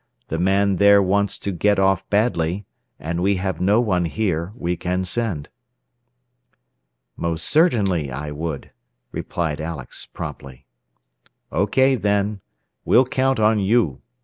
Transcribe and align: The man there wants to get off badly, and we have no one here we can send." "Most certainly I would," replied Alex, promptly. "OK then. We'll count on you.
The 0.29 0.39
man 0.39 0.77
there 0.77 0.99
wants 0.99 1.37
to 1.37 1.51
get 1.51 1.77
off 1.77 2.09
badly, 2.09 2.65
and 2.99 3.21
we 3.21 3.35
have 3.35 3.61
no 3.61 3.79
one 3.79 4.05
here 4.05 4.51
we 4.55 4.75
can 4.75 5.03
send." 5.03 5.49
"Most 7.15 7.45
certainly 7.47 8.09
I 8.11 8.31
would," 8.31 8.71
replied 9.11 9.61
Alex, 9.61 10.07
promptly. 10.07 10.65
"OK 11.51 11.93
then. 11.97 12.41
We'll 12.83 13.05
count 13.05 13.39
on 13.39 13.59
you. 13.59 14.01